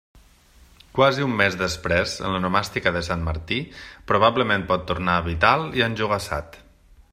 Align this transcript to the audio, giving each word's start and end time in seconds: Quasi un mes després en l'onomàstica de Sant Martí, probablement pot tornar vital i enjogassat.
Quasi 0.99 1.25
un 1.25 1.35
mes 1.41 1.57
després 1.59 2.15
en 2.29 2.33
l'onomàstica 2.35 2.95
de 2.97 3.03
Sant 3.09 3.27
Martí, 3.29 3.59
probablement 4.13 4.67
pot 4.73 4.89
tornar 4.93 5.21
vital 5.31 5.69
i 5.81 5.89
enjogassat. 5.91 6.61